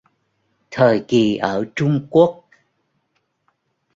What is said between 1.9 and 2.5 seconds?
Quốc